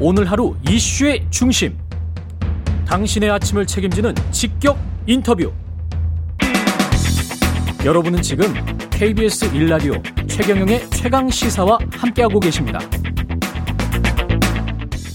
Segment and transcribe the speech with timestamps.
[0.00, 1.78] 오늘 하루 이슈의 중심.
[2.86, 5.52] 당신의 아침을 책임지는 직격 인터뷰.
[7.84, 8.52] 여러분은 지금
[8.90, 12.80] KBS 1라디오 최경영의 최강 시사와 함께하고 계십니다.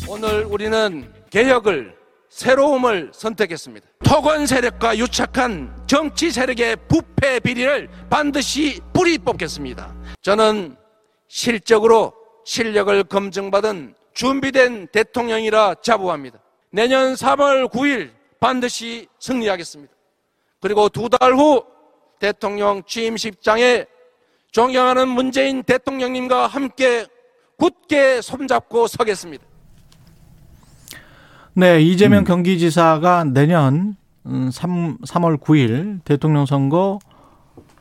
[0.07, 1.96] 오늘 우리는 개혁을
[2.30, 3.86] 새로움을 선택했습니다.
[4.05, 9.93] 토건 세력과 유착한 정치 세력의 부패 비리를 반드시 뿌리 뽑겠습니다.
[10.21, 10.77] 저는
[11.27, 12.14] 실적으로
[12.46, 16.39] 실력을 검증받은 준비된 대통령이라 자부합니다.
[16.71, 18.09] 내년 3월 9일
[18.41, 19.94] 반드시 승리하겠습니다.
[20.59, 21.63] 그리고 두 달 후
[22.20, 23.85] 대통령 취임식장에
[24.52, 27.05] 존경하는 문재인 대통령님과 함께
[27.58, 29.45] 굳게 손잡고 서겠습니다.
[31.53, 32.25] 네, 이재명 음.
[32.25, 36.99] 경기지사가 내년 3, 3월 9일 대통령 선거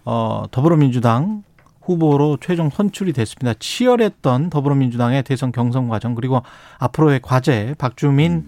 [0.04, 1.42] 어, 더불어민주당
[1.88, 3.54] 후보로 최종 선출이 됐습니다.
[3.58, 6.42] 치열했던 더불어민주당의 대선 경선 과정 그리고
[6.78, 8.46] 앞으로의 과제 박주민 음.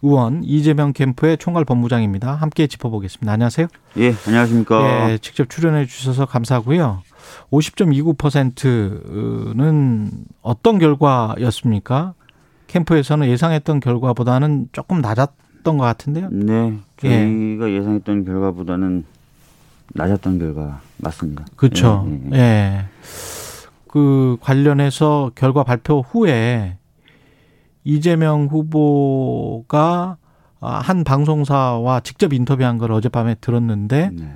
[0.00, 2.32] 의원 이재명 캠프의 총괄 본부장입니다.
[2.34, 3.32] 함께 짚어보겠습니다.
[3.32, 3.66] 안녕하세요.
[3.98, 5.10] 예, 안녕하십니까.
[5.10, 7.02] 예, 직접 출연해 주셔서 감사하고요.
[7.50, 12.14] 50.29%는 어떤 결과였습니까?
[12.68, 16.28] 캠프에서는 예상했던 결과보다는 조금 낮았던 것 같은데요.
[16.30, 17.82] 네, 저희가 예.
[17.82, 19.04] 상했던 결과보다는
[19.94, 21.44] 낮았던 결과 맞습니다.
[21.56, 22.06] 그렇죠.
[22.08, 22.38] 예, 예.
[22.38, 22.84] 예.
[23.88, 26.76] 그 관련해서 결과 발표 후에
[27.84, 30.16] 이재명 후보가
[30.60, 34.34] 한 방송사와 직접 인터뷰한 걸 어젯밤에 들었는데 네.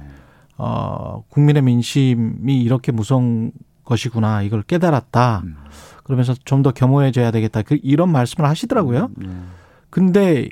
[0.56, 3.52] 어, 국민의 민심이 이렇게 무서운
[3.84, 5.42] 것이구나 이걸 깨달았다.
[5.44, 5.56] 음.
[6.04, 7.62] 그러면서 좀 더 겸허해져야 되겠다.
[7.62, 9.10] 그 이런 말씀을 하시더라고요.
[9.18, 9.28] 음, 네.
[9.90, 10.48] 근데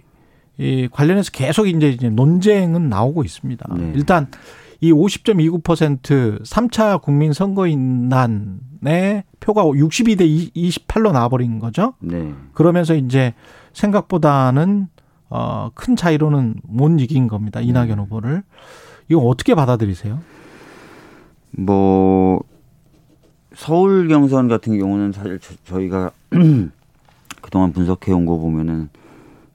[0.58, 3.74] 이 관련해서 계속 이제 논쟁은 나오고 있습니다.
[3.76, 3.92] 네.
[3.94, 4.28] 일단
[4.80, 11.94] 이 50.29% 3차 국민 선거인단의 표가 62대 28로 나와버린 거죠.
[12.00, 12.32] 네.
[12.54, 13.34] 그러면서 이제
[13.72, 14.88] 생각보다는
[15.28, 17.60] 어, 큰 차이로는 못 이긴 겁니다.
[17.60, 17.94] 이낙연 네.
[18.02, 18.42] 후보를.
[19.08, 20.20] 이거 어떻게 받아들이세요?
[21.52, 22.40] 뭐
[23.54, 26.10] 서울 경선 같은 경우는 사실 저 희가
[27.42, 28.88] 그동안 분석해 온 거 보면은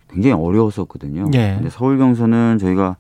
[0.10, 1.30] 굉장히 어려웠었거든요.
[1.34, 1.56] 예.
[1.56, 2.98] 근데 서울 경선은 저희가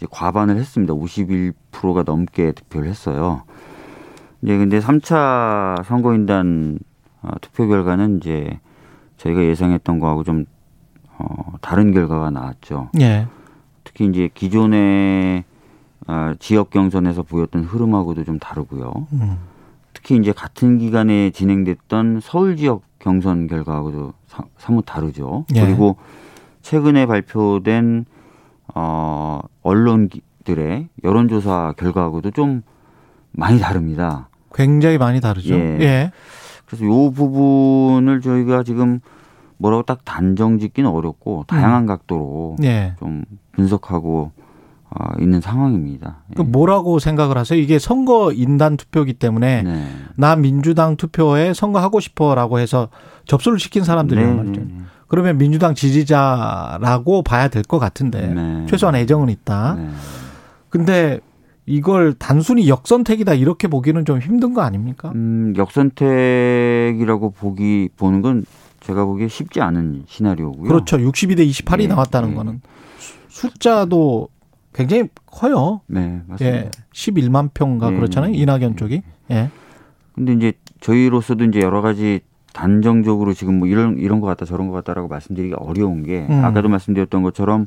[0.00, 0.94] 이제 과반을 했습니다.
[0.94, 3.42] 51%가 넘게 득표를 했어요.
[4.40, 6.78] 이제 근데 3차 선거인단
[7.20, 8.58] 어, 투표 결과는 이제
[9.18, 10.46] 저희가 예상했던 거하고 좀
[11.18, 12.88] 어, 다른 결과가 나왔죠.
[12.98, 13.26] 예.
[13.84, 15.44] 특히 이제 기존의
[16.06, 19.06] 어, 지역 경선에서 보였던 흐름하고도 좀 다르고요.
[19.12, 19.36] 음.
[19.92, 25.44] 특히 이제 같은 기간에 진행됐던 서울 지역 경선 결과하고도 사, 사뭇 다르죠.
[25.56, 25.60] 예.
[25.60, 25.96] 그리고
[26.62, 28.06] 최근에 발표된
[28.74, 32.62] 어, 언론들의 여론조사 결과하고도 좀
[33.32, 34.28] 많이 다릅니다.
[34.54, 35.54] 굉장히 많이 다르죠.
[35.54, 35.78] 예.
[35.80, 36.12] 예.
[36.66, 39.00] 그래서 요 부분을 저희가 지금
[39.58, 41.86] 뭐라고 딱 단정 짓기는 어렵고 다양한 음.
[41.86, 42.94] 각도로 예.
[42.98, 44.32] 좀 분석하고
[44.90, 46.18] 어, 있는 상황입니다.
[46.38, 46.42] 예.
[46.42, 47.60] 뭐라고 생각을 하세요?
[47.60, 49.86] 이게 선거 인단 투표기 때문에 네.
[50.16, 52.88] 나 민주당 투표에 선거하고 싶어라고 해서
[53.24, 54.34] 접수를 시킨 사람들이란 네.
[54.36, 54.66] 말이죠.
[55.10, 58.66] 그러면 민주당 지지자라고 봐야 될 것 같은데 네.
[58.68, 59.74] 최소한 애정은 있다.
[59.74, 59.88] 네.
[60.68, 61.20] 근데
[61.66, 65.10] 이걸 단순히 역선택이다 이렇게 보기는 좀 힘든 거 아닙니까?
[65.14, 68.44] 음, 역선택이라고 보기 보는 건
[68.80, 70.68] 제가 보기에 쉽지 않은 시나리오고요.
[70.68, 70.96] 그렇죠.
[70.96, 71.86] 62대 28이 네.
[71.88, 72.60] 나왔다는 거는
[73.28, 74.28] 숫자도
[74.72, 75.80] 굉장히 커요.
[75.86, 76.56] 네, 맞습니다.
[76.56, 77.96] 예, 11만 평가 네.
[77.96, 78.32] 그렇잖아요.
[78.32, 79.02] 이낙연 쪽이.
[79.32, 79.50] 예.
[80.14, 82.20] 근데 이제 저희로서도 이제 여러 가지
[82.52, 86.44] 단정적으로 지금 뭐 이런 이런 것 같다 저런 것 같다라고 말씀드리기 어려운 게 음.
[86.44, 87.66] 아까도 말씀드렸던 것처럼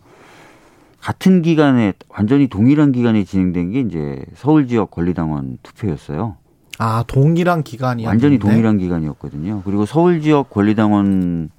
[0.99, 6.37] 같은 기간에 완전히 동일한 기간에 진행된 게 이제 서울 지역 권리당원 투표였어요.
[6.79, 9.61] 아 동일한 기간이 완전히 동일한 기간이었거든요.
[9.65, 11.49] 그리고 서울 지역 권리당원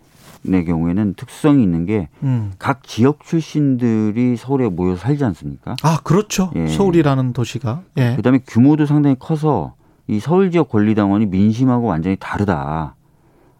[0.46, 2.52] 의 경우에는 특성이 있는 게각 음.
[2.82, 5.74] 지역 출신들이 서울에 모여 살지 않습니까?
[5.82, 6.50] 아 그렇죠.
[6.54, 6.66] 예.
[6.66, 7.80] 서울이라는 도시가.
[7.96, 8.14] 예.
[8.16, 9.72] 그다음에 규모도 상당히 커서
[10.06, 12.94] 이 서울 지역 권리당원이 민심하고 완전히 다르다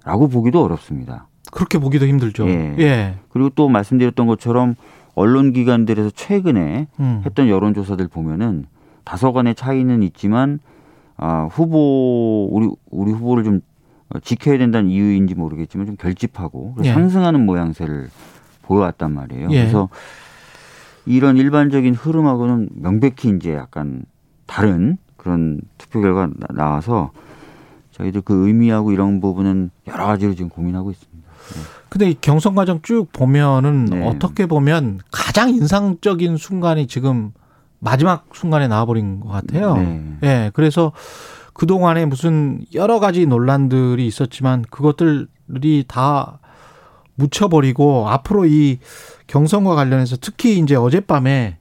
[0.05, 1.27] 라고 보기도 어렵습니다.
[1.51, 2.49] 그렇게 보기도 힘들죠.
[2.49, 2.75] 예.
[2.79, 3.15] 예.
[3.31, 4.75] 그리고 또 말씀드렸던 것처럼
[5.15, 7.23] 언론 기관들에서 최근에 음.
[7.25, 8.67] 했던 여론조사들 보면은
[9.05, 10.59] 다소간의 차이는 있지만
[11.17, 13.61] 아, 후보 우리 우리 후보를 좀
[14.23, 16.93] 지켜야 된다는 이유인지 모르겠지만 좀 결집하고 예.
[16.93, 18.09] 상승하는 모양새를
[18.63, 19.49] 보여왔단 말이에요.
[19.51, 19.61] 예.
[19.61, 19.89] 그래서
[21.07, 24.05] 이런 일반적인 흐름하고는 명백히 이제 약간
[24.47, 27.11] 다른 그런 투표 결과 나와서
[27.95, 31.29] 저희들 그 의미하고 이런 부분은 여러 가지로 지금 고민하고 있습니다.
[31.29, 31.61] 네.
[31.89, 34.07] 근데 이 경선 과정 쭉 보면은 네.
[34.07, 37.33] 어떻게 보면 가장 인상적인 순간이 지금
[37.79, 39.77] 마지막 순간에 나와버린 것 같아요.
[39.77, 40.19] 네.
[40.25, 40.51] 예.
[40.55, 40.93] 그래서
[41.53, 46.41] 그동안에 무슨 여러 가지 논란들이 있었지만 그것들이 다
[47.15, 48.81] 묻혀버리고 앞으로 이
[49.29, 51.59] 경선과 관련해서 특히 이제 어젯밤에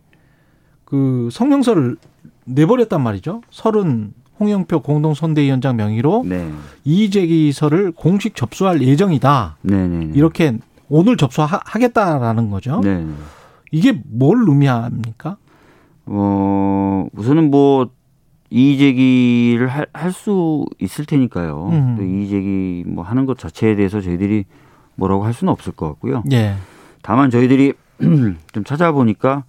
[0.83, 1.97] 그 성명서를
[2.45, 3.41] 내버렸단 말이죠.
[3.51, 6.49] 서른 홍영표 공동선대위원장 명의로 네.
[6.83, 9.57] 이의제기서를 공식 접수할 예정이다.
[9.61, 9.87] 네네.
[9.87, 10.11] 네, 네.
[10.15, 10.57] 이렇게
[10.89, 12.81] 오늘 접수하겠다라는 거죠.
[12.83, 13.05] 네.
[13.71, 15.37] 이게 뭘 의미합니까?
[16.05, 17.89] 어 우선은 뭐
[18.49, 21.69] 이의제기를 할 수 있을 테니까요.
[21.71, 21.97] 음.
[22.01, 24.45] 이의제기 뭐 하는 것 자체에 대해서 저희들이
[24.95, 26.23] 뭐라고 할 수는 없을 것 같고요.
[26.31, 26.53] 예.
[27.01, 29.43] 다만 저희들이 좀 찾아보니까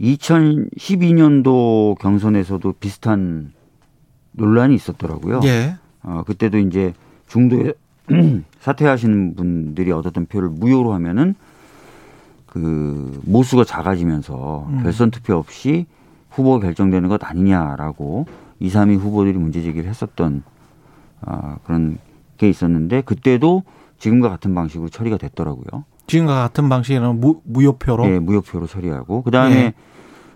[0.00, 3.52] 2012년도 경선에서도 비슷한
[4.38, 5.40] 논란이 있었더라고요.
[5.44, 5.76] 예.
[6.02, 6.94] 어, 그때도 이제
[7.28, 7.74] 중도에
[8.60, 11.34] 사퇴하시는 분들이 얻었던 표를 무효로 하면은
[12.46, 14.82] 그 모수가 작아지면서 음.
[14.82, 15.86] 결선 투표 없이
[16.30, 18.26] 후보가 결정되는 것 아니냐라고
[18.60, 20.42] 2, 3위 후보들이 문제 제기를 했었던
[21.20, 21.98] 아, 그런
[22.38, 23.64] 게 있었는데 그때도
[23.98, 25.84] 지금과 같은 방식으로 처리가 됐더라고요.
[26.06, 28.06] 지금과 같은 방식으로 무, 무효표로?
[28.06, 29.74] 네, 무효표로 처리하고 그다음에 네.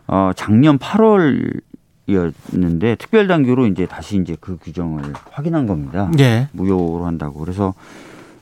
[0.06, 1.60] 어, 작년 8월
[2.06, 6.10] 이었는데 특별 당규로 이제 다시 이제 그 규정을 확인한 겁니다.
[6.16, 6.48] 네.
[6.52, 7.38] 무효로 한다고.
[7.40, 7.74] 그래서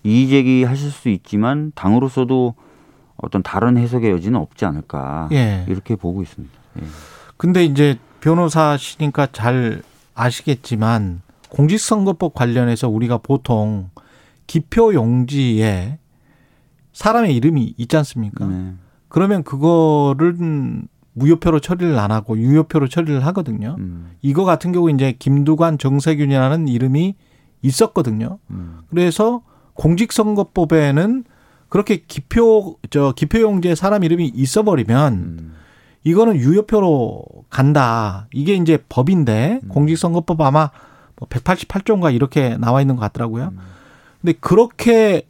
[0.03, 2.55] 이의 제기 하실 수 있지만 당으로서도
[3.17, 5.65] 어떤 다른 해석의 여지는 없지 않을까 예.
[5.69, 6.55] 이렇게 보고 있습니다.
[6.81, 6.83] 예.
[7.37, 9.83] 근데 이제 변호사시니까 잘
[10.15, 13.91] 아시겠지만 공직선거법 관련해서 우리가 보통
[14.47, 15.99] 기표 용지에
[16.93, 18.47] 사람의 이름이 있지 않습니까?
[18.47, 18.75] 네.
[19.09, 20.37] 그러면 그거를
[21.21, 23.77] 무효표로 처리를 안 하고 유효표로 처리를 하거든요.
[23.79, 24.13] 음.
[24.23, 27.15] 이거 같은 경우 이제 김두관 정세균이라는 이름이
[27.63, 28.39] 있었거든요.
[28.51, 28.79] 음.
[28.89, 29.43] 그래서
[29.75, 31.25] 공직선거법에는
[31.69, 35.55] 그렇게 기표 저 기표용지에 사람 이름이 있어 버리면 음.
[36.05, 38.27] 이거는 유효표로 간다.
[38.33, 39.69] 이게 이제 법인데 음.
[39.69, 40.71] 공직선거법 아마
[41.17, 43.51] 뭐 188조인가 이렇게 나와 있는 것 같더라고요.
[43.53, 43.59] 음.
[44.21, 45.23] 근데 그렇게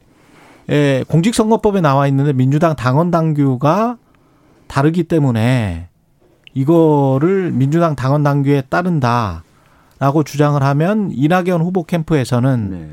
[0.69, 3.97] 에, 공직선거법에 나와 있는데 민주당 당원 당규가
[4.71, 5.89] 다르기 때문에
[6.53, 12.89] 이거를 민주당 당원 당규에 따른다라고 주장을 하면 이낙연 후보 캠프에서는 네.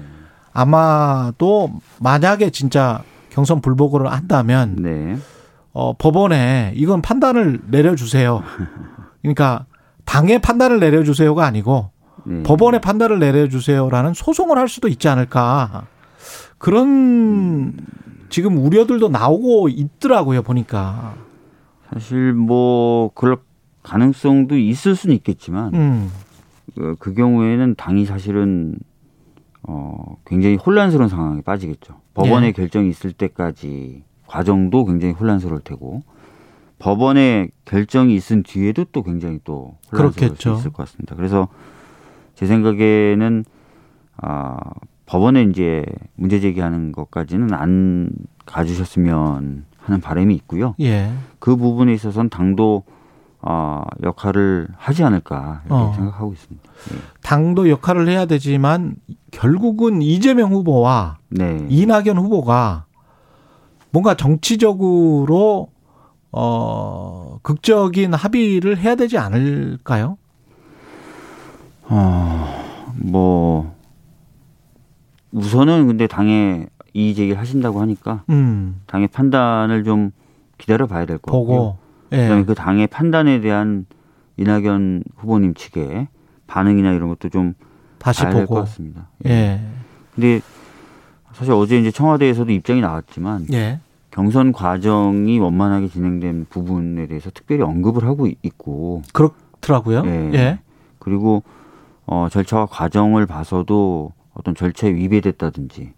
[0.53, 1.71] 아마도
[2.01, 5.17] 만약에 진짜 경선 불복을 한다면 네.
[5.73, 8.43] 어, 법원에 이건 판단을 내려주세요.
[9.23, 9.67] 그러니까
[10.05, 11.91] 당의 판단을 내려주세요가 아니고
[12.25, 12.43] 네.
[12.43, 15.87] 법원의 판단을 내려주세요라는 소송을 할 수도 있지 않을까.
[16.59, 17.77] 그런
[18.31, 21.28] 지금 우려들도 나오고 있더라고요, 보니까.
[21.93, 23.39] 사실 뭐 그럴
[23.83, 26.11] 가능성도 있을 수는 있겠지만 음.
[26.75, 28.77] 그, 그 경우에는 당이 사실은
[29.63, 32.01] 어 굉장히 혼란스러운 상황에 빠지겠죠.
[32.15, 32.53] 법원의 예.
[32.53, 36.03] 결정이 있을 때까지 과정도 굉장히 혼란스러울 테고
[36.79, 40.55] 법원의 결정이 있은 뒤에도 또 굉장히 또 혼란스러울 그렇겠죠.
[40.55, 41.17] 수 있을 것 같습니다.
[41.17, 41.49] 그래서
[42.35, 43.45] 제 생각에는
[44.19, 44.59] 아
[45.07, 45.85] 법원에 이제
[46.15, 48.11] 문제 제기하는 것까지는 안
[48.45, 50.75] 가주셨으면 하는 바람이 있고요.
[50.81, 51.11] 예.
[51.39, 52.85] 그 부분에 있어서는 당도
[53.41, 55.93] 어, 역할을 하지 않을까 이렇게 어.
[55.95, 56.71] 생각하고 있습니다.
[56.93, 56.97] 예.
[57.23, 58.97] 당도 역할을 해야 되지만
[59.31, 61.67] 결국은 이재명 후보와 네.
[61.69, 62.87] 이낙연 후보가
[63.91, 65.69] 뭔가 정치적으로
[66.31, 70.19] 어 극적인 합의를 해야 되지 않을까요?
[71.89, 72.69] 어
[73.01, 73.75] 뭐
[75.33, 78.81] 우선은 근데 당에 이의 제기를 하신다고 하니까 음.
[78.87, 80.11] 당의 판단을 좀
[80.57, 81.79] 기다려 봐야 될 것 같고요.
[82.13, 82.23] 예.
[82.23, 83.87] 그다음에 그 당의 판단에 대한
[84.37, 86.09] 이낙연 후보님 측의
[86.47, 87.55] 반응이나 이런 것도 좀
[87.99, 89.09] 다시 봐야 될 것 같습니다.
[89.27, 89.31] 예.
[89.31, 89.61] 예.
[90.15, 90.41] 근데
[91.33, 93.81] 사실 어제 이제 청와대에서도 입장이 나왔지만 예.
[94.11, 100.03] 경선 과정이 원만하게 진행된 부분에 대해서 특별히 언급을 하고 있고 그렇더라고요.
[100.07, 100.31] 예.
[100.35, 100.59] 예.
[100.99, 101.43] 그리고
[102.07, 105.93] 어 절차와 과정을 봐서도 어떤 절차에 위배됐다든지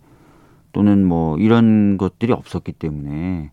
[0.72, 3.50] 또는 뭐 이런 것들이 없었기 때문에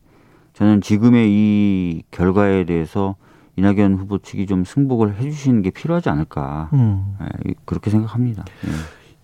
[0.54, 3.16] 저는 지금의 이 결과에 대해서
[3.58, 7.18] 이낙연 후보 측이 좀 승복을 해주시는 게 필요하지 않을까 음.
[7.20, 8.46] 네, 그렇게 생각합니다.
[8.64, 8.72] 네.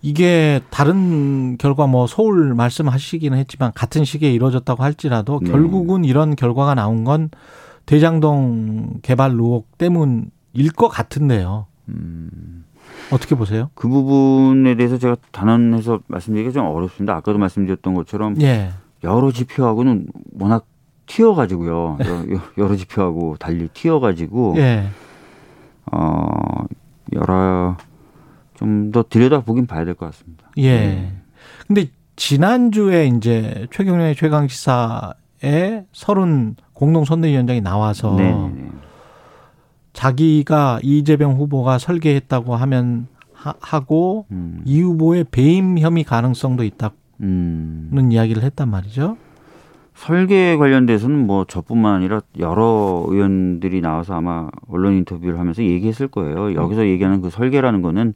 [0.01, 5.50] 이게 다른 결과 뭐 서울 말씀하시기는 했지만 같은 시기에 이루어졌다고 할지라도 네.
[5.50, 7.29] 결국은 이런 결과가 나온 건
[7.85, 11.67] 대장동 개발 의혹 때문일 것 같은데요.
[11.89, 12.52] 음.
[13.13, 13.70] 어떻게 보세요?
[13.75, 17.15] 그 부분에 대해서 제가 단언해서 말씀드리기가 좀 어렵습니다.
[17.15, 18.72] 아까도 말씀드렸던 것처럼 예.
[19.03, 20.08] 여러 지표하고는
[20.39, 20.65] 워낙
[21.05, 21.98] 튀어가지고요.
[22.58, 24.86] 여러 지표하고 달리 튀어가지고 예.
[25.91, 26.27] 어
[27.13, 27.75] 여러
[28.55, 30.50] 좀 더 들여다 보긴 봐야 될 것 같습니다.
[30.58, 30.77] 예.
[30.77, 31.13] 네.
[31.67, 38.32] 근데 지난주에 이제 최경련의 최강 시사에 서른 공동 선대위원장이 나와서 네네.
[38.34, 38.70] 네, 네.
[40.03, 44.62] 자기가 이재명 후보가 설계했다고 하면 하, 고 음.
[44.65, 46.91] 이 후보의 배임 혐의 가능성도 있다
[47.22, 48.10] 음.
[48.12, 49.15] 이야기를 했단 말이죠.
[49.95, 56.53] 설계 관련돼서는 뭐 저뿐만 아니라 여러 의원들이 나와서 아마 언론 인터뷰를 하면서 얘기했을 거예요.
[56.53, 58.13] 여기서 얘기하는 그 설계라는 거는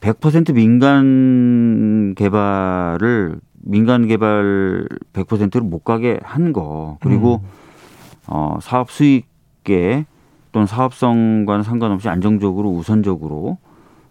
[0.00, 6.98] 100% 민간 개발을 민간 개발 100%를 못 가게 한 거.
[7.00, 7.48] 그리고 음.
[8.26, 9.33] 어 사업 수익
[9.64, 10.06] 계
[10.52, 13.58] 또는 사업성과는 상관없이 안정적으로 우선적으로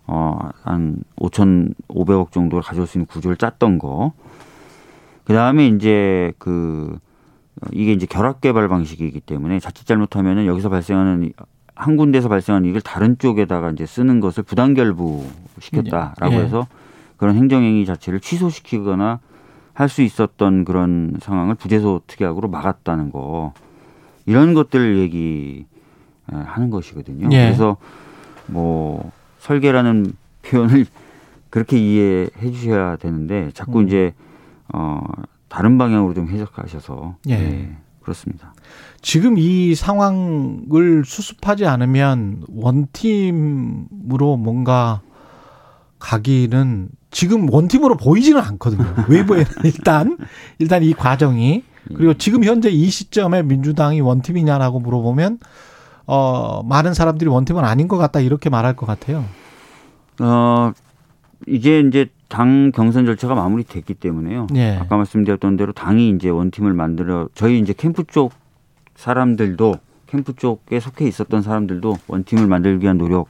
[0.06, 4.12] 어한 5,500억 정도를 가져올 수 있는 구조를 짰던 거.
[5.24, 7.00] 그 다음에 이제 그
[7.72, 11.32] 이게 이제 결합 개발 방식이기 때문에 자칫 잘못하면은 여기서 발생하는
[11.76, 15.26] 한 군데서 발생하는 이익을 다른 쪽에다가 이제 쓰는 것을 부당 결부
[15.60, 16.40] 시켰다라고 예.
[16.40, 16.68] 해서
[17.18, 19.20] 그런 행정행위 자체를 취소시키거나
[19.74, 23.54] 할 수 있었던 그런 상황을 부재소 특약으로 막았다는 거
[24.26, 27.30] 이런 것들을 얘기하는 것이거든요.
[27.32, 27.46] 예.
[27.46, 27.78] 그래서
[28.48, 30.14] 뭐 설계라는
[30.44, 30.86] 표현을
[31.50, 33.88] 그렇게 이해해 주셔야 되는데 자꾸 음.
[33.88, 34.14] 이제
[34.74, 35.02] 어,
[35.50, 37.38] 다른 방향으로 좀 해석하셔서 예.
[37.38, 38.54] 네, 그렇습니다.
[39.02, 45.02] 지금 이 상황을 수습하지 않으면 원팀으로 뭔가
[46.00, 48.84] 가기는 지금 one team으로 보이지는 않거든요.
[49.08, 50.18] 외부에는 일단
[50.60, 55.40] 일단 이 과정이 그리고 지금 현재 이 시점에 민주당이 one team이냐라고 물어보면
[56.06, 59.26] 어 많은 사람들이 one team은 아닌 것 같다 이렇게 말할 것 같아요.
[60.22, 60.72] 어
[61.48, 64.48] 이제 이제 당 경선 절차가 마무리됐기 때문에요.
[64.56, 64.78] 예.
[64.80, 68.34] 아까 말씀드렸던 대로 당이 이제 one team을 만들어 저희 이제 캠프 쪽
[68.96, 69.76] 사람들도
[70.08, 73.30] 캠프 쪽에 속해 있었던 사람들도 one team을 만들기 위한 노력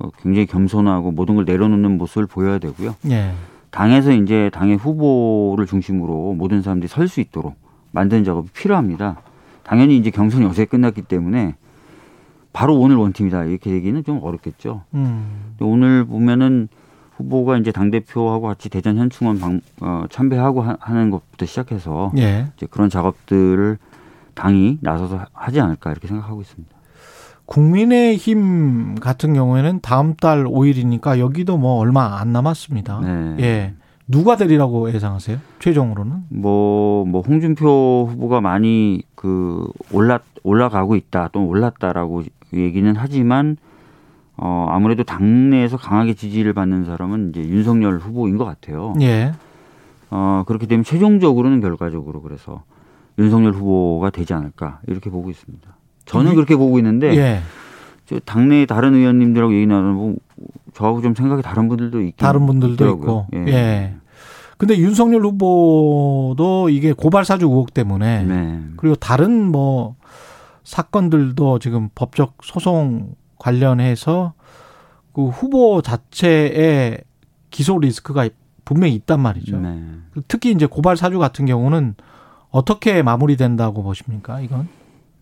[0.00, 2.94] 어, 굉장히 겸손하고 모든 걸 내려놓는 모습을 보여야 되고요.
[3.10, 3.32] 예.
[3.70, 7.56] 당에서 이제 당의 후보를 중심으로 모든 사람들이 설 수 있도록
[7.92, 9.20] 만드는 작업이 필요합니다.
[9.62, 11.54] 당연히 이제 경선이 어제 끝났기 때문에
[12.52, 14.82] 바로 오늘 원팀이다 이렇게 얘기는 좀 어렵겠죠.
[14.94, 15.54] 음.
[15.60, 16.68] 오늘 보면은
[17.16, 22.46] 후보가 이제 당 대표하고 같이 대전 현충원 방, 어, 참배하고 하, 는 것부터 시작해서 예.
[22.56, 23.78] 이제 그런 작업들을
[24.34, 26.77] 당이 나서서 하지 않을까 이렇게 생각하고 있습니다.
[27.48, 33.00] 국민의힘 같은 경우에는 다음 달 5일이니까 여기도 뭐 얼마 안 남았습니다.
[33.00, 33.36] 네.
[33.40, 33.74] 예.
[34.06, 35.38] 누가 되리라고 예상하세요?
[35.58, 36.24] 최종으로는?
[36.28, 42.22] 뭐, 뭐, 홍준표 후보가 많이 그 올라, 올라가고 있다, 또 올랐다라고
[42.54, 43.56] 얘기는 하지만
[44.36, 48.94] 어, 아무래도 당내에서 강하게 지지를 받는 사람은 이제 윤석열 후보인 것 같아요.
[49.00, 49.32] 예.
[50.10, 52.62] 어, 그렇게 되면 최종적으로는 결과적으로 그래서
[53.18, 55.77] 윤석열 후보가 되지 않을까 이렇게 보고 있습니다.
[56.08, 56.34] 저는 음.
[56.34, 57.40] 그렇게 보고 있는데 예.
[58.06, 60.16] 저 당내 다른 의원님들하고 얘기 나누고
[60.74, 63.26] 저하고 좀 생각이 다른 분들도 있긴 다른 분들도 있더라고요.
[63.32, 63.46] 있고.
[63.48, 63.52] 예.
[63.52, 63.94] 예.
[64.56, 68.60] 근데 윤석열 후보도 이게 고발 사주 의혹 때문에 네.
[68.76, 69.94] 그리고 다른 뭐
[70.64, 74.34] 사건들도 지금 법적 소송 관련해서
[75.12, 77.02] 그 후보 자체의
[77.50, 78.28] 기소 리스크가
[78.64, 79.58] 분명히 있단 말이죠.
[79.58, 79.80] 네.
[80.26, 81.94] 특히 이제 고발 사주 같은 경우는
[82.50, 84.40] 어떻게 마무리된다고 보십니까?
[84.40, 84.68] 이건?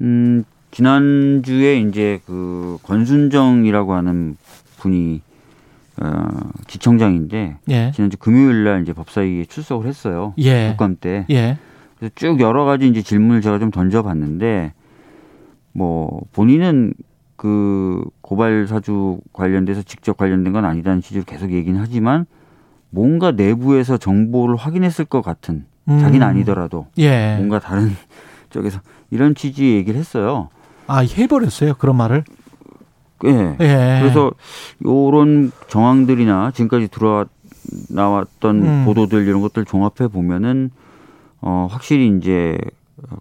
[0.01, 4.37] 음, 지난주에 이제 그 권순정이라고 하는
[4.79, 5.23] 분이
[6.03, 6.29] 어,
[6.67, 7.93] 지청장인데 예.
[7.95, 10.35] 지난주 금요일 날 이제 법사위에 출석을 했어요.
[10.39, 10.69] 예.
[10.71, 11.25] 국감 때.
[11.31, 11.59] 예.
[11.99, 14.75] 그래서 쭉 여러 가지 이제 질문을 제가 좀 던져봤는데
[15.73, 16.93] 뭐 본인은
[17.37, 22.27] 그 고발 사주 관련돼서 직접 관련된 건 아니다는 취지로 계속 얘기는 하지만
[22.91, 25.99] 뭔가 내부에서 정보를 확인했을 것 같은 음.
[25.99, 27.37] 자기는 아니더라도 예.
[27.37, 27.91] 뭔가 다른
[28.51, 28.81] 쪽에서
[29.11, 30.49] 이런 취지의 얘기를 했어요.
[30.87, 32.25] 아 해버렸어요 그런 말을?
[33.25, 33.57] 예.
[33.61, 33.99] 예.
[34.01, 34.31] 그래서
[34.85, 37.25] 요런 정황들이나 지금까지 들어와
[37.89, 38.85] 나왔던 음.
[38.85, 40.71] 보도들 이런 것들 종합해 보면은
[41.41, 42.59] 어 확실히 이제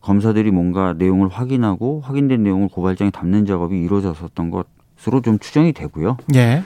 [0.02, 6.18] 검사들이 뭔가 내용을 확인하고 확인된 내용을 고발장에 담는 작업이 이루어졌었던 것으로 좀 추정이 되고요.
[6.36, 6.64] 예.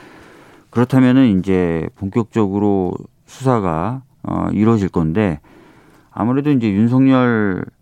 [0.69, 2.93] 그렇다면은 이제 본격적으로
[3.25, 5.39] 수사가 어, 이루어질 건데
[6.11, 7.78] 아무래도 이제 윤석열 어,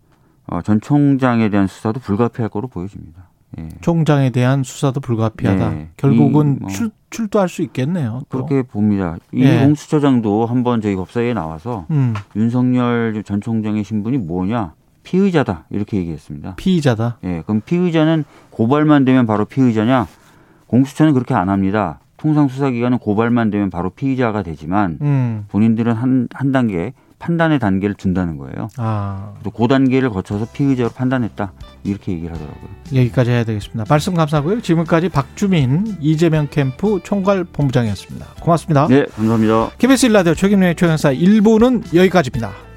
[0.64, 3.28] 전 총장에 대한 수사도 불가피할 거로 보여집니다.
[3.58, 3.68] 예.
[3.80, 5.70] 총장에 대한 수사도 불가피하다.
[5.70, 5.88] 네.
[5.96, 8.20] 결국은 뭐 출, 출두할 수 있겠네요.
[8.28, 8.44] 또.
[8.44, 9.16] 그렇게 봅니다.
[9.32, 9.60] 이 예.
[9.60, 12.14] 공수처장도 한번 저희 법사위에 나와서 음.
[12.36, 16.56] 윤석열 전 총장의 신분이 뭐냐 피의자다 이렇게 얘기했습니다.
[16.56, 17.18] 피의자다.
[17.24, 20.06] 예, 그럼 피의자는 고발만 되면 바로 피의자냐?
[20.66, 22.00] 공수처는 그렇게 안 합니다.
[22.18, 25.44] 통상 수사기관은 고발만 되면 바로 피의자가 되지만 음.
[25.48, 28.68] 본인들은 한, 한 단계 판단의 단계를 둔다는 거예요.
[28.76, 29.34] 아.
[29.42, 31.52] 그 단계를 거쳐서 피의자로 판단했다.
[31.84, 32.68] 이렇게 얘기를 하더라고요.
[32.94, 33.84] 여기까지 해야 되겠습니다.
[33.88, 34.60] 말씀 감사하고요.
[34.62, 38.26] 지금까지 박주민 이재명 캠프 총괄 본부장이었습니다.
[38.40, 38.86] 고맙습니다.
[38.88, 39.70] 네, 감사합니다.
[39.78, 42.67] KBS 일라디오 최김래 최강사 1부는 여기까지입니다.